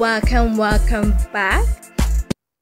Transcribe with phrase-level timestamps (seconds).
[0.00, 1.66] Welcome, welcome back.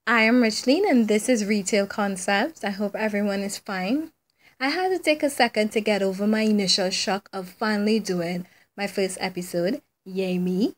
[0.08, 2.64] I am Richleen and this is Retail Concepts.
[2.64, 4.10] I hope everyone is fine.
[4.58, 8.48] I had to take a second to get over my initial shock of finally doing
[8.76, 9.82] my first episode.
[10.04, 10.74] Yay, me.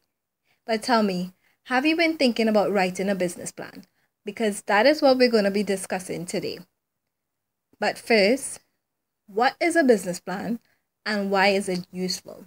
[0.67, 1.33] But tell me,
[1.65, 3.87] have you been thinking about writing a business plan?
[4.27, 6.59] Because that is what we're going to be discussing today.
[7.79, 8.61] But first,
[9.27, 10.61] what is a business plan
[11.07, 12.45] and why is it useful?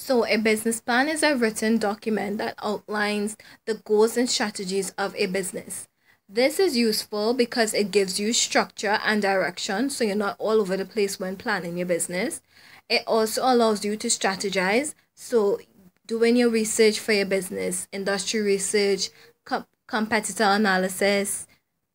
[0.00, 5.14] So, a business plan is a written document that outlines the goals and strategies of
[5.16, 5.88] a business.
[6.28, 10.76] This is useful because it gives you structure and direction so you're not all over
[10.76, 12.40] the place when planning your business.
[12.88, 14.94] It also allows you to strategize.
[15.16, 15.58] So,
[16.06, 19.10] doing your research for your business, industry research,
[19.44, 21.48] com- competitor analysis,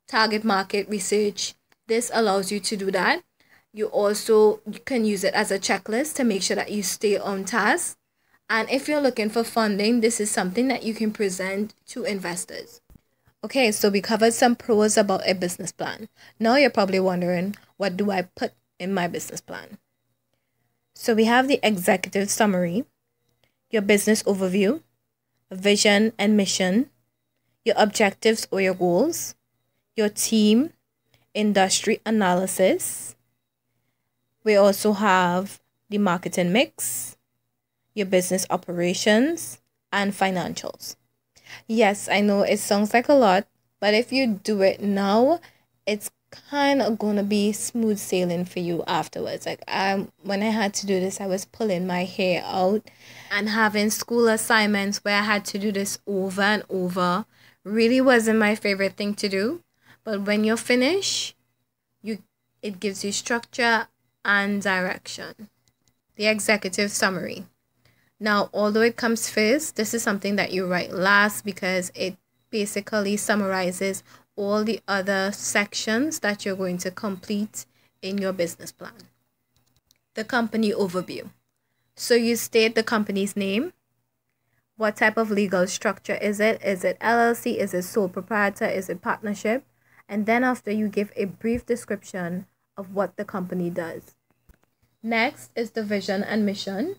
[0.10, 1.56] target market research,
[1.88, 3.24] this allows you to do that
[3.74, 7.44] you also can use it as a checklist to make sure that you stay on
[7.44, 7.98] task.
[8.50, 12.82] And if you're looking for funding this is something that you can present to investors.
[13.44, 16.08] Okay so we covered some pros about a business plan.
[16.40, 19.80] Now you're probably wondering what do i put in my business plan?
[20.94, 22.86] So we have the executive summary
[23.72, 24.82] your business overview
[25.50, 26.90] vision and mission
[27.66, 29.36] your objectives or your goals
[29.96, 30.72] your team
[31.34, 33.16] industry analysis
[34.44, 37.18] we also have the marketing mix,
[37.94, 40.96] your business operations, and financials.
[41.68, 43.48] Yes, I know it sounds like a lot,
[43.80, 45.40] but if you do it now,
[45.86, 49.46] it's kind of going to be smooth sailing for you afterwards.
[49.46, 52.90] Like um when I had to do this, I was pulling my hair out
[53.32, 57.26] and having school assignments where I had to do this over and over
[57.64, 59.62] really wasn't my favorite thing to do.
[60.04, 61.36] But when you're finished,
[62.02, 62.20] you
[62.62, 63.88] it gives you structure
[64.26, 65.50] and direction.
[66.16, 67.46] The executive summary.
[68.20, 72.16] Now, although it comes first, this is something that you write last because it
[72.50, 74.04] basically summarizes
[74.36, 77.66] all the other sections that you're going to complete
[78.02, 79.10] in your business plan.
[80.14, 81.30] The company overview.
[81.96, 83.74] So you state the company's name.
[84.78, 86.62] What type of legal structure is it?
[86.64, 87.58] Is it LLC?
[87.58, 88.66] Is it sole proprietor?
[88.66, 89.66] Is it partnership?
[90.10, 92.46] And then after you give a brief description
[92.78, 94.16] of what the company does.
[95.02, 96.96] Next is the vision and mission.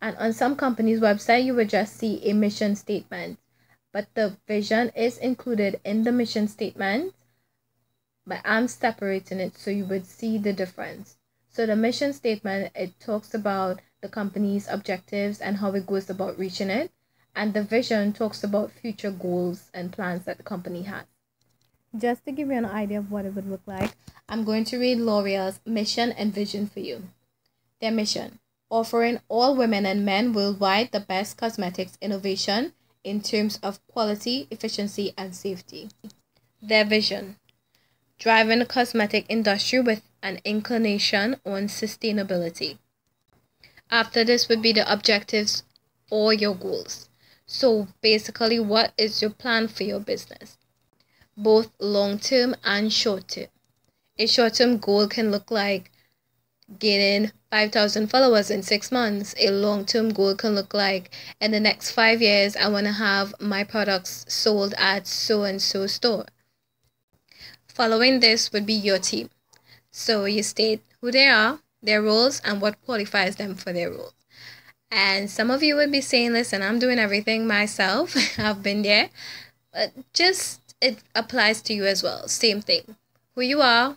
[0.00, 3.38] And on some companies' website, you will just see a mission statement.
[3.92, 7.14] But the vision is included in the mission statement.
[8.26, 11.16] But I'm separating it so you would see the difference.
[11.48, 16.38] So the mission statement, it talks about the company's objectives and how it goes about
[16.38, 16.90] reaching it.
[17.36, 21.04] And the vision talks about future goals and plans that the company has.
[21.96, 23.92] Just to give you an idea of what it would look like,
[24.28, 27.04] I'm going to read L'Oreal's mission and vision for you.
[27.80, 28.40] Their mission
[28.70, 32.72] offering all women and men worldwide the best cosmetics innovation
[33.04, 35.88] in terms of quality, efficiency, and safety.
[36.60, 37.36] Their vision
[38.18, 42.78] driving the cosmetic industry with an inclination on sustainability.
[43.90, 45.62] After this would be the objectives
[46.10, 47.08] or your goals.
[47.46, 50.56] So basically, what is your plan for your business?
[51.36, 53.48] Both long term and short term.
[54.18, 55.90] A short term goal can look like
[56.78, 59.34] gaining 5,000 followers in six months.
[59.38, 62.92] A long term goal can look like in the next five years, I want to
[62.92, 66.26] have my products sold at so and so store.
[67.68, 69.30] Following this would be your team.
[69.90, 74.12] So you state who they are, their roles, and what qualifies them for their role.
[74.90, 78.16] And some of you would be saying, listen, I'm doing everything myself.
[78.38, 79.10] I've been there.
[79.72, 82.28] But just it applies to you as well.
[82.28, 82.96] Same thing.
[83.34, 83.96] Who you are,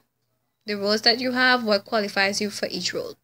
[0.66, 3.16] the roles that you have, what qualifies you for each role.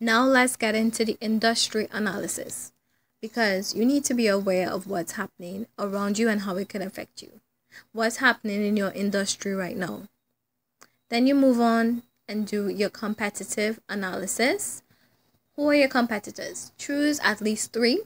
[0.00, 2.72] Now let's get into the industry analysis
[3.20, 6.82] because you need to be aware of what's happening around you and how it can
[6.82, 7.40] affect you.
[7.92, 10.02] What's happening in your industry right now.
[11.10, 14.82] Then you move on and do your competitive analysis.
[15.56, 16.72] Who are your competitors?
[16.78, 18.02] Choose at least three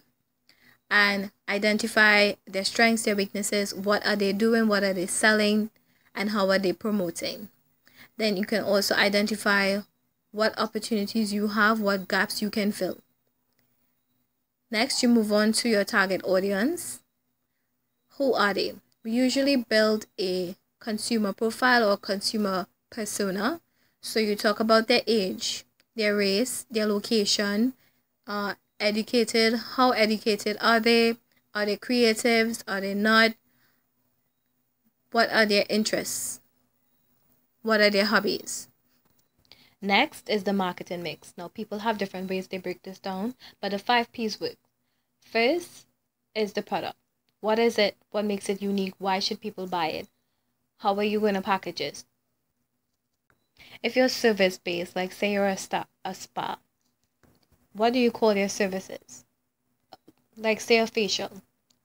[0.93, 5.71] and identify their strengths, their weaknesses, what are they doing, what are they selling,
[6.15, 7.49] and how are they promoting.
[8.19, 9.79] Then you can also identify
[10.33, 12.99] what opportunities you have, what gaps you can fill.
[14.71, 17.01] Next, you move on to your target audience.
[18.19, 18.75] Who are they?
[19.03, 23.63] We usually build a consumer profile or consumer persona.
[24.03, 25.65] So you talk about their age,
[25.97, 27.73] their race, their location,
[28.27, 31.17] uh, educated how educated are they
[31.55, 33.33] are they creatives are they not
[35.13, 36.41] what are their interests
[37.63, 38.69] what are their hobbies
[39.81, 43.71] next is the marketing mix now people have different ways they break this down but
[43.71, 44.57] the five p's work
[45.23, 45.87] first
[46.35, 46.97] is the product?
[47.41, 47.97] What is it?
[48.11, 48.95] What makes it unique?
[48.99, 50.09] Why should people buy it?
[50.79, 52.05] How are you going to package it?
[53.83, 55.59] If you're service based, like say you're a,
[56.05, 56.59] a spa,
[57.75, 59.25] what do you call your services?
[60.37, 61.31] Like say a facial.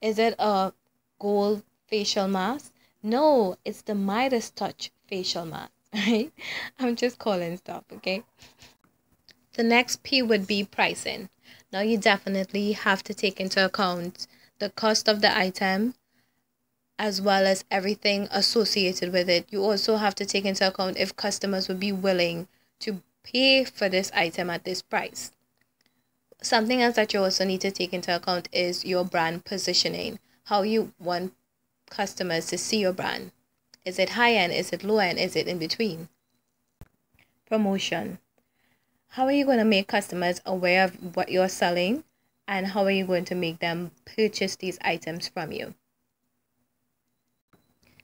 [0.00, 0.72] Is it a
[1.18, 2.72] gold facial mask?
[3.02, 6.32] No, it's the Midas Touch facial mask, right?
[6.78, 8.22] I'm just calling stuff, okay?
[9.54, 11.28] The next P would be pricing.
[11.72, 14.26] Now you definitely have to take into account
[14.58, 15.94] the cost of the item
[16.98, 19.46] as well as everything associated with it.
[19.50, 22.48] You also have to take into account if customers would be willing
[22.80, 25.30] to pay for this item at this price.
[26.40, 30.62] Something else that you also need to take into account is your brand positioning, how
[30.62, 31.34] you want
[31.90, 33.32] customers to see your brand.
[33.84, 34.52] Is it high end?
[34.52, 35.18] Is it low end?
[35.18, 36.08] Is it in between?
[37.46, 38.18] Promotion.
[39.08, 42.04] How are you going to make customers aware of what you're selling
[42.46, 45.74] and how are you going to make them purchase these items from you?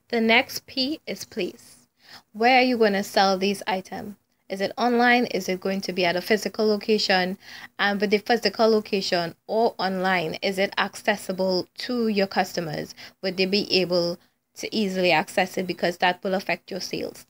[0.09, 1.87] The next P is place.
[2.33, 4.17] Where are you going to sell these items?
[4.49, 5.25] Is it online?
[5.27, 7.31] Is it going to be at a physical location?
[7.31, 7.39] Um,
[7.79, 12.95] and with the physical location or online, is it accessible to your customers?
[13.23, 14.19] Would they be able
[14.57, 17.27] to easily access it because that will affect your sales?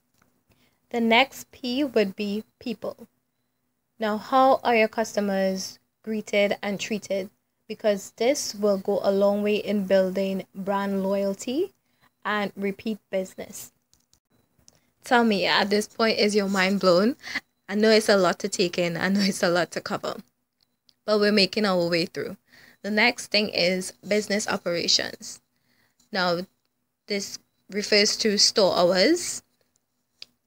[0.91, 3.07] The next P would be people.
[3.99, 7.31] Now, how are your customers greeted and treated?
[7.69, 11.73] Because this will go a long way in building brand loyalty
[12.25, 13.73] and repeat business.
[15.05, 17.17] Tell me, at this point, is your mind blown?
[17.69, 20.17] I know it's a lot to take in, I know it's a lot to cover,
[21.05, 22.37] but we're making our way through.
[22.83, 25.41] The next thing is business operations.
[26.11, 26.41] Now,
[27.07, 27.39] this
[27.71, 29.43] refers to store hours,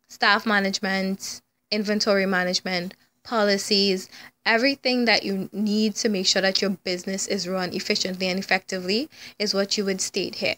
[0.07, 4.09] staff management, inventory management, policies,
[4.45, 9.09] everything that you need to make sure that your business is run efficiently and effectively
[9.37, 10.55] is what you would state here.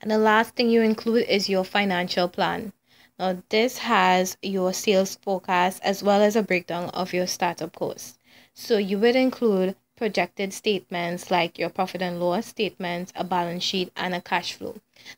[0.00, 2.72] And the last thing you include is your financial plan.
[3.18, 8.18] Now, this has your sales forecast as well as a breakdown of your startup costs.
[8.52, 13.90] So, you would include projected statements like your profit and loss statements, a balance sheet,
[13.96, 14.76] and a cash flow.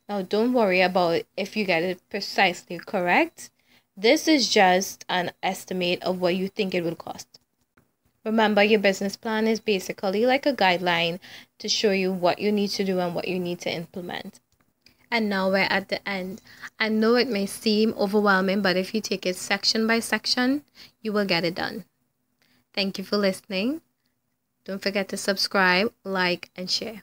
[0.09, 3.51] Now, don't worry about if you get it precisely correct.
[3.97, 7.41] This is just an estimate of what you think it will cost.
[8.25, 11.19] Remember, your business plan is basically like a guideline
[11.59, 14.39] to show you what you need to do and what you need to implement.
[15.11, 16.43] And now we're at the end.
[16.79, 20.63] I know it may seem overwhelming, but if you take it section by section,
[21.01, 21.85] you will get it done.
[22.75, 23.81] Thank you for listening.
[24.65, 27.03] Don't forget to subscribe, like, and share.